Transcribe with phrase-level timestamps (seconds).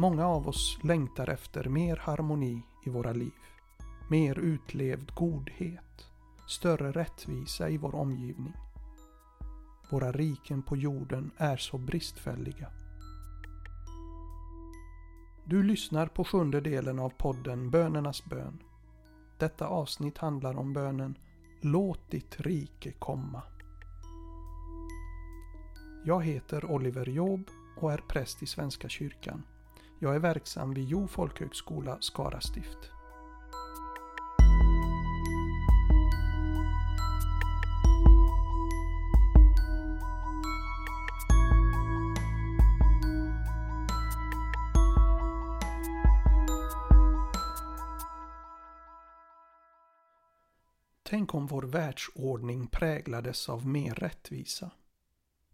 [0.00, 3.40] Många av oss längtar efter mer harmoni i våra liv.
[4.08, 6.06] Mer utlevd godhet.
[6.48, 8.52] Större rättvisa i vår omgivning.
[9.90, 12.70] Våra riken på jorden är så bristfälliga.
[15.44, 18.62] Du lyssnar på sjunde delen av podden Bönernas bön.
[19.38, 21.18] Detta avsnitt handlar om bönen
[21.60, 23.42] Låt ditt rike komma.
[26.04, 29.42] Jag heter Oliver Job och är präst i Svenska kyrkan.
[30.02, 32.90] Jag är verksam vid Jo folkhögskola Skara stift.
[51.02, 54.70] Tänk om vår världsordning präglades av mer rättvisa.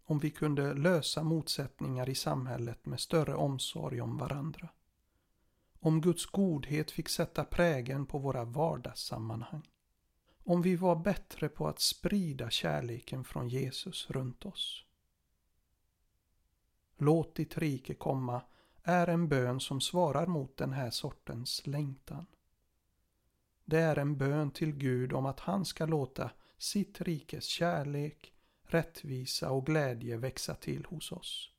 [0.09, 4.69] Om vi kunde lösa motsättningar i samhället med större omsorg om varandra.
[5.79, 9.67] Om Guds godhet fick sätta prägen på våra vardagssammanhang.
[10.43, 14.85] Om vi var bättre på att sprida kärleken från Jesus runt oss.
[16.97, 18.41] Låt ditt rike komma
[18.83, 22.25] är en bön som svarar mot den här sortens längtan.
[23.65, 28.33] Det är en bön till Gud om att han ska låta sitt rikes kärlek,
[28.67, 31.51] rättvisa och glädje växa till hos oss.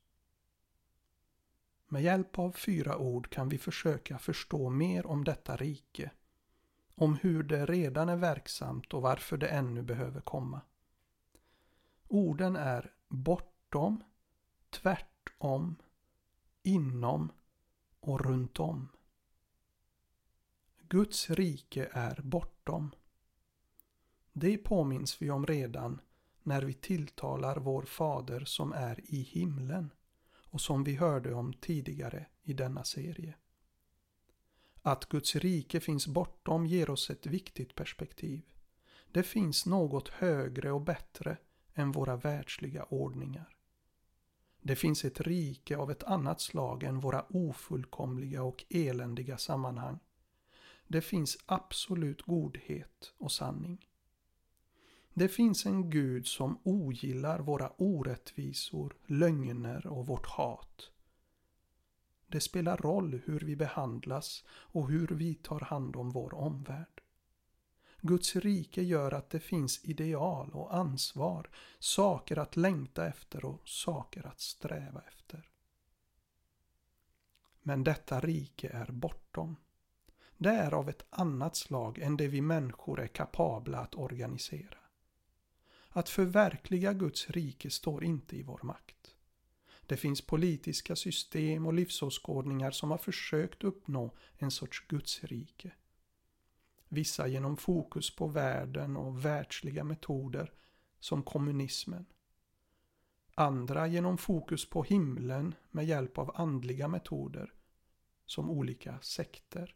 [1.87, 6.11] Med hjälp av fyra ord kan vi försöka förstå mer om detta rike,
[6.95, 10.61] om hur det redan är verksamt och varför det ännu behöver komma.
[12.07, 14.03] Orden är bortom,
[14.69, 15.75] tvärtom,
[16.63, 17.31] inom
[17.99, 18.89] och runt om.
[20.81, 22.91] Guds rike är bortom.
[24.33, 26.01] Det påminns vi om redan
[26.43, 29.91] när vi tilltalar vår Fader som är i himlen
[30.31, 33.33] och som vi hörde om tidigare i denna serie.
[34.81, 38.41] Att Guds rike finns bortom ger oss ett viktigt perspektiv.
[39.11, 41.37] Det finns något högre och bättre
[41.73, 43.55] än våra världsliga ordningar.
[44.61, 49.99] Det finns ett rike av ett annat slag än våra ofullkomliga och eländiga sammanhang
[50.91, 53.88] det finns absolut godhet och sanning.
[55.19, 60.91] Det finns en Gud som ogillar våra orättvisor, lögner och vårt hat.
[62.27, 67.01] Det spelar roll hur vi behandlas och hur vi tar hand om vår omvärld.
[68.01, 74.27] Guds rike gör att det finns ideal och ansvar, saker att längta efter och saker
[74.27, 75.49] att sträva efter.
[77.61, 79.55] Men detta rike är bortom.
[80.37, 84.78] Det är av ett annat slag än det vi människor är kapabla att organisera.
[85.89, 89.15] Att förverkliga Guds rike står inte i vår makt.
[89.85, 95.71] Det finns politiska system och livsåskådningar som har försökt uppnå en sorts Guds rike.
[96.87, 100.53] Vissa genom fokus på världen och världsliga metoder
[100.99, 102.05] som kommunismen.
[103.35, 107.53] Andra genom fokus på himlen med hjälp av andliga metoder
[108.25, 109.75] som olika sekter.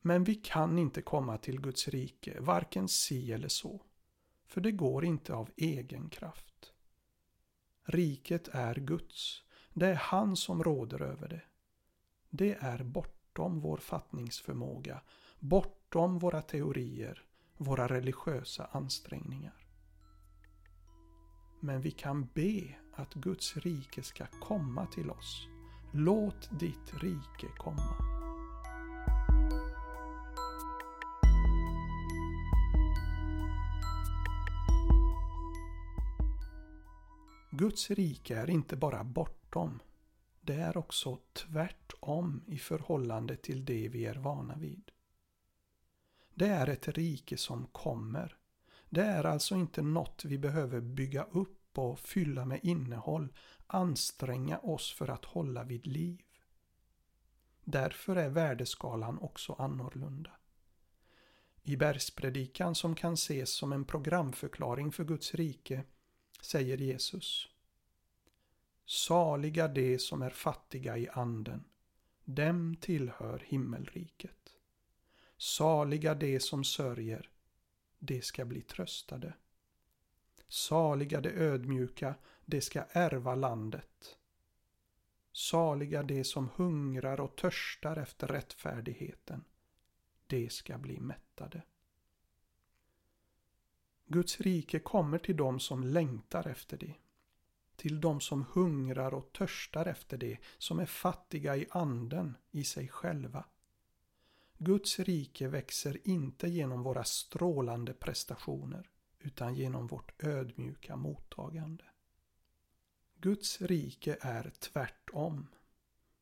[0.00, 3.80] Men vi kan inte komma till Guds rike, varken si eller så.
[4.52, 6.72] För det går inte av egen kraft.
[7.84, 9.42] Riket är Guds.
[9.74, 11.42] Det är han som råder över det.
[12.30, 15.00] Det är bortom vår fattningsförmåga,
[15.38, 17.24] bortom våra teorier,
[17.56, 19.66] våra religiösa ansträngningar.
[21.60, 25.48] Men vi kan be att Guds rike ska komma till oss.
[25.92, 28.11] Låt ditt rike komma.
[37.62, 39.82] Guds rike är inte bara bortom.
[40.40, 44.90] Det är också tvärtom i förhållande till det vi är vana vid.
[46.34, 48.36] Det är ett rike som kommer.
[48.88, 53.32] Det är alltså inte något vi behöver bygga upp och fylla med innehåll,
[53.66, 56.22] anstränga oss för att hålla vid liv.
[57.64, 60.30] Därför är värdeskalan också annorlunda.
[61.62, 65.84] I bergspredikan som kan ses som en programförklaring för Guds rike
[66.40, 67.48] säger Jesus.
[68.86, 71.64] Saliga de som är fattiga i anden,
[72.24, 74.56] dem tillhör himmelriket.
[75.36, 77.30] Saliga de som sörjer,
[77.98, 79.34] de ska bli tröstade.
[80.48, 82.14] Saliga de ödmjuka,
[82.44, 84.18] de ska ärva landet.
[85.32, 89.44] Saliga de som hungrar och törstar efter rättfärdigheten,
[90.26, 91.62] de ska bli mättade.
[94.12, 96.94] Guds rike kommer till dem som längtar efter det
[97.82, 102.88] till dem som hungrar och törstar efter det, som är fattiga i anden, i sig
[102.88, 103.44] själva.
[104.58, 111.84] Guds rike växer inte genom våra strålande prestationer, utan genom vårt ödmjuka mottagande.
[113.16, 115.48] Guds rike är tvärtom.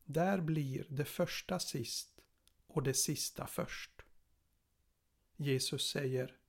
[0.05, 2.21] Där blir det första sist
[2.67, 4.03] och det sista först.
[5.37, 6.40] Jesus säger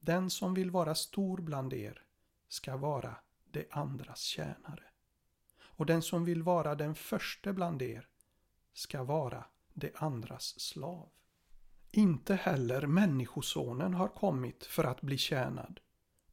[0.00, 2.02] den som vill vara stor bland er
[2.48, 3.16] ska vara
[3.50, 4.84] det andras tjänare.
[5.62, 8.08] Och den som vill vara den första bland er
[8.72, 9.44] ska vara
[9.74, 11.08] det andras slav.
[11.90, 15.80] Inte heller Människosonen har kommit för att bli tjänad,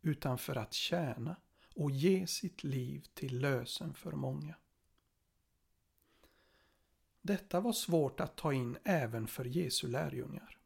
[0.02, 1.36] utan för att tjäna
[1.75, 4.56] och ge sitt liv till lösen för många.
[7.22, 10.56] Detta var svårt att ta in även för Jesu lärjungar.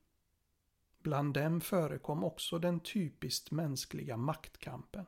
[1.04, 5.06] Bland dem förekom också den typiskt mänskliga maktkampen.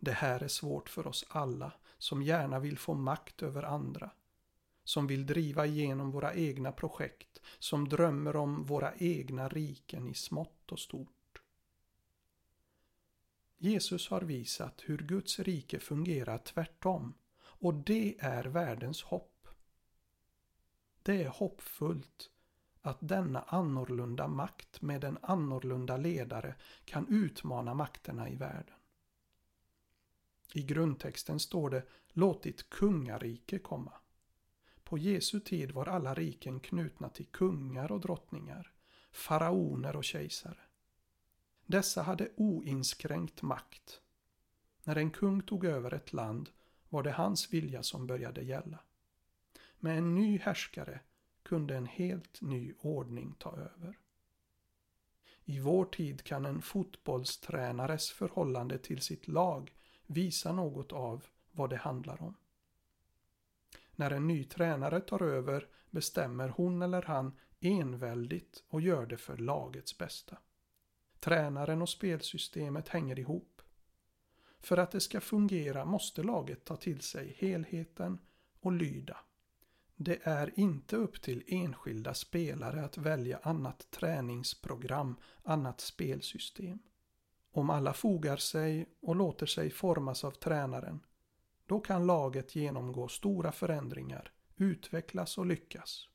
[0.00, 4.10] Det här är svårt för oss alla som gärna vill få makt över andra.
[4.84, 7.40] Som vill driva igenom våra egna projekt.
[7.58, 11.42] Som drömmer om våra egna riken i smått och stort.
[13.58, 17.14] Jesus har visat hur Guds rike fungerar tvärtom.
[17.38, 19.48] Och det är världens hopp.
[21.02, 22.30] Det är hoppfullt
[22.86, 26.54] att denna annorlunda makt med en annorlunda ledare
[26.84, 28.74] kan utmana makterna i världen.
[30.54, 33.92] I grundtexten står det Låt ditt kungarike komma.
[34.84, 38.72] På Jesu tid var alla riken knutna till kungar och drottningar,
[39.10, 40.60] faraoner och kejsare.
[41.66, 44.00] Dessa hade oinskränkt makt.
[44.84, 46.50] När en kung tog över ett land
[46.88, 48.78] var det hans vilja som började gälla.
[49.78, 51.00] Med en ny härskare
[51.46, 53.98] kunde en helt ny ordning ta över.
[55.44, 59.74] I vår tid kan en fotbollstränares förhållande till sitt lag
[60.06, 62.34] visa något av vad det handlar om.
[63.92, 69.36] När en ny tränare tar över bestämmer hon eller han enväldigt och gör det för
[69.36, 70.38] lagets bästa.
[71.20, 73.62] Tränaren och spelsystemet hänger ihop.
[74.58, 78.18] För att det ska fungera måste laget ta till sig helheten
[78.60, 79.25] och lyda.
[79.98, 86.78] Det är inte upp till enskilda spelare att välja annat träningsprogram, annat spelsystem.
[87.52, 91.00] Om alla fogar sig och låter sig formas av tränaren,
[91.66, 96.08] då kan laget genomgå stora förändringar, utvecklas och lyckas.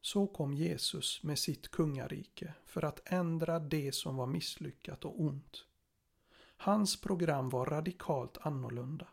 [0.00, 5.64] Så kom Jesus med sitt kungarike för att ändra det som var misslyckat och ont.
[6.56, 9.08] Hans program var radikalt annorlunda.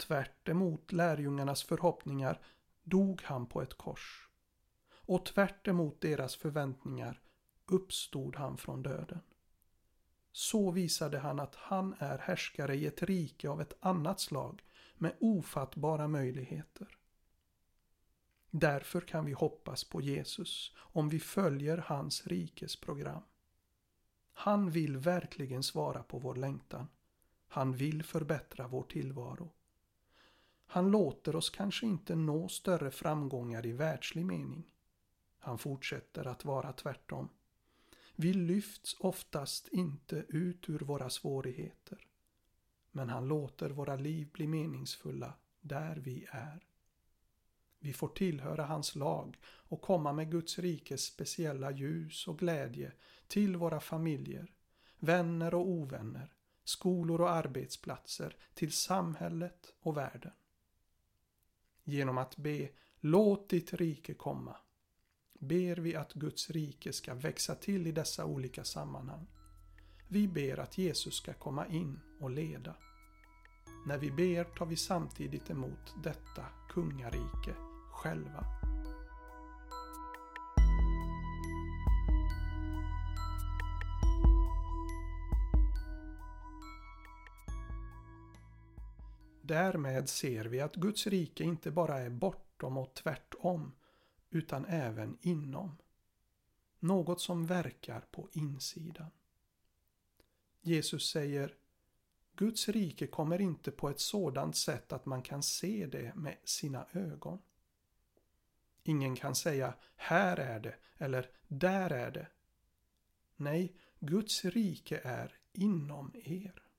[0.00, 2.40] Tvärt emot lärjungarnas förhoppningar
[2.82, 4.28] dog han på ett kors.
[4.90, 7.20] Och tvärt emot deras förväntningar
[7.66, 9.20] uppstod han från döden.
[10.32, 14.62] Så visade han att han är härskare i ett rike av ett annat slag
[14.94, 16.98] med ofattbara möjligheter.
[18.50, 23.22] Därför kan vi hoppas på Jesus om vi följer hans rikes program.
[24.32, 26.88] Han vill verkligen svara på vår längtan.
[27.48, 29.52] Han vill förbättra vår tillvaro.
[30.72, 34.72] Han låter oss kanske inte nå större framgångar i världslig mening.
[35.38, 37.28] Han fortsätter att vara tvärtom.
[38.14, 42.06] Vi lyfts oftast inte ut ur våra svårigheter.
[42.90, 46.66] Men han låter våra liv bli meningsfulla där vi är.
[47.78, 52.92] Vi får tillhöra hans lag och komma med Guds rikes speciella ljus och glädje
[53.26, 54.52] till våra familjer,
[54.98, 56.32] vänner och ovänner,
[56.64, 60.32] skolor och arbetsplatser, till samhället och världen.
[61.84, 62.68] Genom att be
[63.00, 64.56] Låt ditt rike komma
[65.40, 69.26] ber vi att Guds rike ska växa till i dessa olika sammanhang.
[70.08, 72.76] Vi ber att Jesus ska komma in och leda.
[73.86, 77.54] När vi ber tar vi samtidigt emot detta kungarike
[77.92, 78.46] själva.
[89.50, 93.72] Därmed ser vi att Guds rike inte bara är bortom och tvärtom
[94.30, 95.76] utan även inom.
[96.78, 99.10] Något som verkar på insidan.
[100.60, 101.54] Jesus säger
[102.34, 106.86] Guds rike kommer inte på ett sådant sätt att man kan se det med sina
[106.92, 107.38] ögon.
[108.82, 112.26] Ingen kan säga här är det eller där är det.
[113.36, 116.69] Nej, Guds rike är inom er.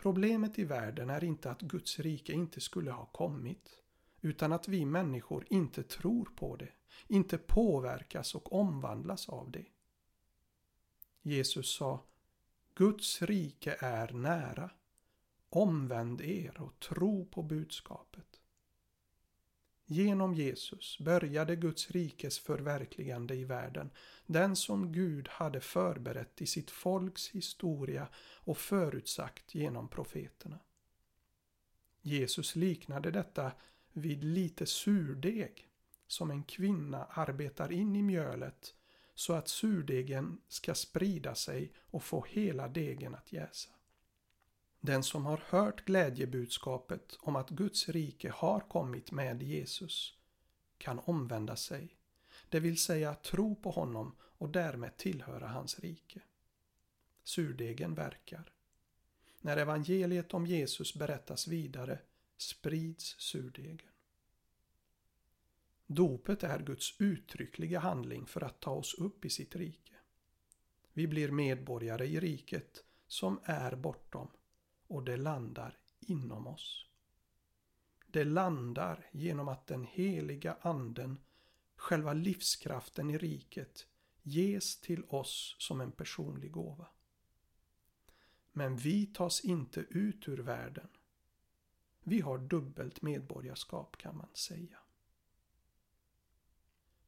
[0.00, 3.78] Problemet i världen är inte att Guds rike inte skulle ha kommit
[4.20, 6.68] utan att vi människor inte tror på det,
[7.06, 9.64] inte påverkas och omvandlas av det.
[11.22, 12.04] Jesus sa
[12.74, 14.70] Guds rike är nära.
[15.48, 18.29] Omvänd er och tro på budskapet.
[19.92, 23.90] Genom Jesus började Guds rikes förverkligande i världen,
[24.26, 30.58] den som Gud hade förberett i sitt folks historia och förutsagt genom profeterna.
[32.02, 33.52] Jesus liknade detta
[33.92, 35.68] vid lite surdeg
[36.06, 38.74] som en kvinna arbetar in i mjölet
[39.14, 43.70] så att surdegen ska sprida sig och få hela degen att jäsa.
[44.80, 50.14] Den som har hört glädjebudskapet om att Guds rike har kommit med Jesus
[50.78, 51.96] kan omvända sig,
[52.48, 56.20] det vill säga tro på honom och därmed tillhöra hans rike.
[57.22, 58.52] Surdegen verkar.
[59.40, 61.98] När evangeliet om Jesus berättas vidare
[62.36, 63.88] sprids surdegen.
[65.86, 69.94] Dopet är Guds uttryckliga handling för att ta oss upp i sitt rike.
[70.92, 74.28] Vi blir medborgare i riket som är bortom
[74.90, 76.86] och det landar inom oss.
[78.06, 81.18] Det landar genom att den heliga anden,
[81.76, 83.86] själva livskraften i riket,
[84.22, 86.86] ges till oss som en personlig gåva.
[88.52, 90.88] Men vi tas inte ut ur världen.
[92.02, 94.78] Vi har dubbelt medborgarskap kan man säga.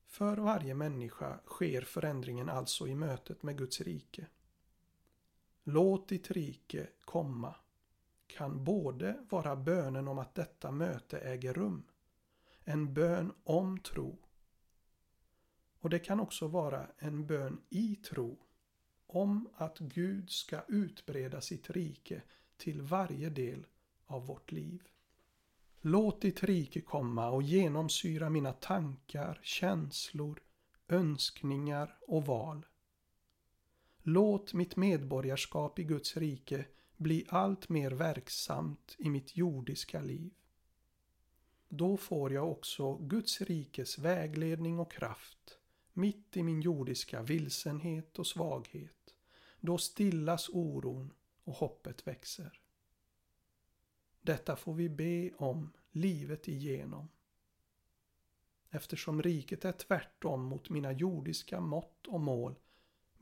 [0.06, 4.26] För varje människa sker förändringen alltså i mötet med Guds rike.
[5.64, 7.54] Låt ditt rike komma
[8.36, 11.84] kan både vara bönen om att detta möte äger rum,
[12.64, 14.18] en bön om tro.
[15.80, 18.38] Och det kan också vara en bön i tro
[19.06, 22.22] om att Gud ska utbreda sitt rike
[22.56, 23.66] till varje del
[24.06, 24.82] av vårt liv.
[25.80, 30.40] Låt ditt rike komma och genomsyra mina tankar, känslor,
[30.88, 32.66] önskningar och val.
[34.02, 36.64] Låt mitt medborgarskap i Guds rike
[37.02, 40.30] bli allt mer verksamt i mitt jordiska liv.
[41.68, 45.58] Då får jag också Guds rikes vägledning och kraft
[45.92, 49.14] mitt i min jordiska vilsenhet och svaghet.
[49.60, 51.12] Då stillas oron
[51.44, 52.60] och hoppet växer.
[54.20, 57.08] Detta får vi be om livet igenom.
[58.70, 62.54] Eftersom riket är tvärtom mot mina jordiska mått och mål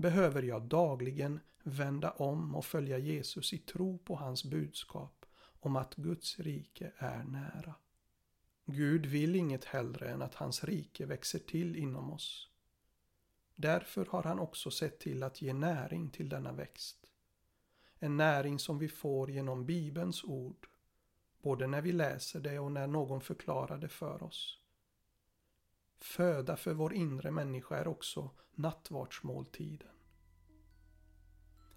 [0.00, 5.26] behöver jag dagligen vända om och följa Jesus i tro på hans budskap
[5.60, 7.74] om att Guds rike är nära.
[8.64, 12.48] Gud vill inget hellre än att hans rike växer till inom oss.
[13.54, 17.10] Därför har han också sett till att ge näring till denna växt.
[17.98, 20.68] En näring som vi får genom Bibelns ord,
[21.42, 24.59] både när vi läser det och när någon förklarar det för oss.
[26.00, 29.88] Föda för vår inre människa är också nattvardsmåltiden.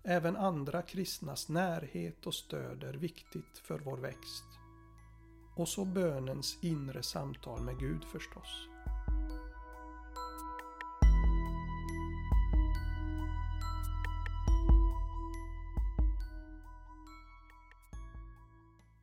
[0.03, 4.46] Även andra kristnas närhet och stöd är viktigt för vår växt.
[5.56, 8.68] Och så bönens inre samtal med Gud förstås.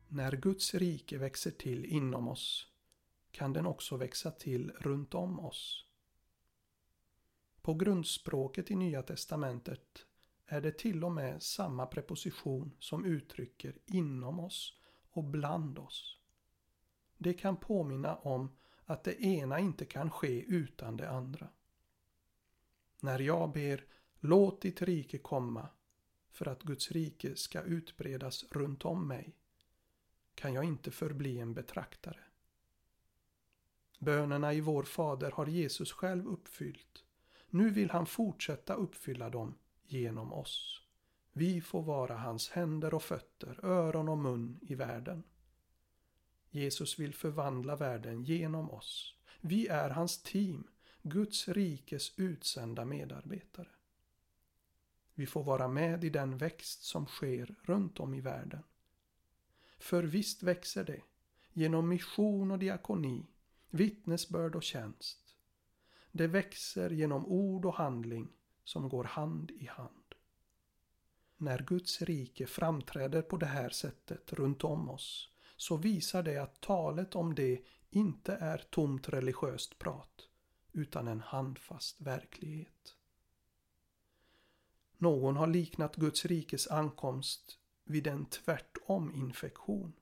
[0.07, 2.70] När Guds rike växer till inom oss
[3.31, 5.85] kan den också växa till runt om oss.
[7.61, 10.05] På grundspråket i Nya Testamentet
[10.45, 14.77] är det till och med samma preposition som uttrycker inom oss
[15.11, 16.17] och bland oss.
[17.17, 21.49] Det kan påminna om att det ena inte kan ske utan det andra.
[22.99, 23.85] När jag ber
[24.23, 25.69] Låt ditt rike komma
[26.31, 29.35] för att Guds rike ska utbredas runt om mig
[30.35, 32.19] kan jag inte förbli en betraktare.
[34.03, 37.03] Bönerna i vår Fader har Jesus själv uppfyllt.
[37.49, 39.55] Nu vill han fortsätta uppfylla dem
[39.87, 40.81] genom oss.
[41.33, 45.23] Vi får vara hans händer och fötter, öron och mun i världen.
[46.49, 49.15] Jesus vill förvandla världen genom oss.
[49.41, 50.67] Vi är hans team,
[51.01, 53.69] Guds rikes utsända medarbetare.
[55.13, 58.63] Vi får vara med i den växt som sker runt om i världen.
[59.77, 61.01] För visst växer det,
[61.53, 63.30] genom mission och diakoni,
[63.71, 65.35] vittnesbörd och tjänst.
[66.11, 68.29] Det växer genom ord och handling
[68.63, 70.15] som går hand i hand.
[71.37, 76.61] När Guds rike framträder på det här sättet runt om oss så visar det att
[76.61, 80.27] talet om det inte är tomt religiöst prat
[80.71, 82.95] utan en handfast verklighet.
[84.97, 89.93] Någon har liknat Guds rikes ankomst vid en tvärtom-infektion.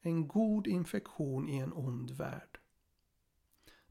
[0.00, 2.58] En god infektion i en ond värld.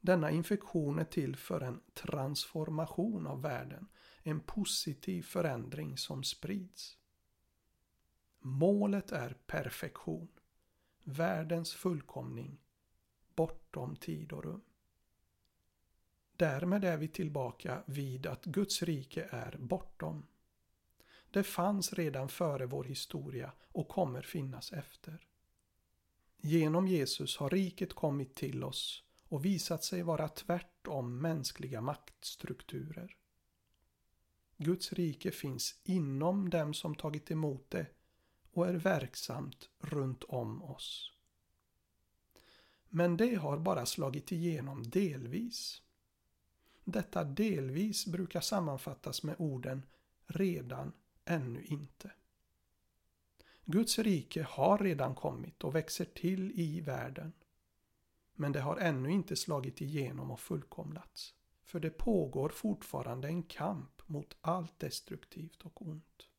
[0.05, 3.88] Denna infektion är till för en transformation av världen,
[4.24, 6.98] en positiv förändring som sprids.
[8.39, 10.27] Målet är perfektion.
[11.03, 12.60] Världens fullkomning.
[13.36, 14.62] Bortom tid och rum.
[16.36, 20.27] Därmed är vi tillbaka vid att Guds rike är bortom.
[21.31, 25.27] Det fanns redan före vår historia och kommer finnas efter.
[26.38, 29.03] Genom Jesus har riket kommit till oss
[29.34, 33.16] och visat sig vara tvärtom mänskliga maktstrukturer.
[34.58, 37.88] Guds rike finns inom dem som tagit emot det
[38.52, 41.12] och är verksamt runt om oss.
[42.90, 45.82] Men det har bara slagit igenom delvis.
[46.84, 49.86] Detta delvis brukar sammanfattas med orden
[50.28, 50.94] redan,
[51.25, 52.12] ännu inte.
[53.66, 57.34] Guds rike har redan kommit och växer till i världen.
[58.36, 61.34] Men det har ännu inte slagit igenom och fullkomlats.
[61.63, 66.30] För det pågår fortfarande en kamp mot allt destruktivt och ont.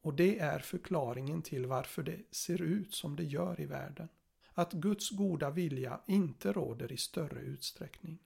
[0.00, 4.08] Och det är förklaringen till varför det ser ut som det gör i världen.
[4.52, 8.18] Att Guds goda vilja inte råder i större utsträckning.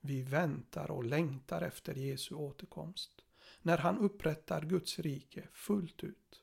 [0.00, 3.24] Vi väntar och längtar efter Jesu återkomst.
[3.62, 6.42] När han upprättar Guds rike fullt ut.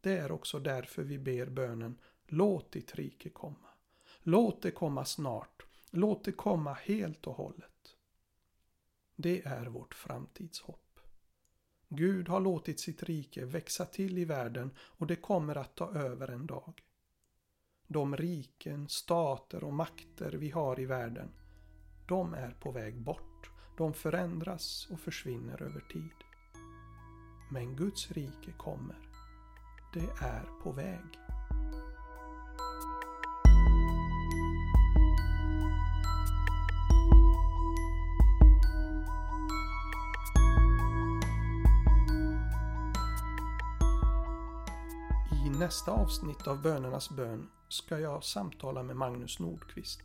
[0.00, 3.71] Det är också därför vi ber bönen Låt ditt rike komma.
[4.22, 5.62] Låt det komma snart.
[5.90, 7.96] Låt det komma helt och hållet.
[9.16, 11.00] Det är vårt framtidshopp.
[11.88, 16.28] Gud har låtit sitt rike växa till i världen och det kommer att ta över
[16.28, 16.82] en dag.
[17.86, 21.28] De riken, stater och makter vi har i världen,
[22.08, 23.50] de är på väg bort.
[23.78, 26.24] De förändras och försvinner över tid.
[27.50, 28.98] Men Guds rike kommer.
[29.94, 31.31] Det är på väg.
[45.62, 50.00] Nästa avsnitt av Bönernas bön ska jag samtala med Magnus Nordqvist.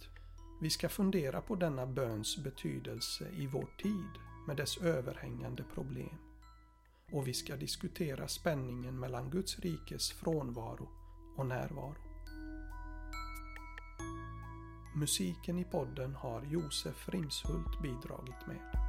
[0.62, 4.10] Vi ska fundera på denna böns betydelse i vår tid
[4.48, 6.18] med dess överhängande problem
[7.12, 10.90] och vi ska diskutera spänningen mellan Guds rikes frånvaro
[11.38, 11.96] och närvaro.
[14.96, 18.87] Musiken i podden har Josef Rimshult bidragit med.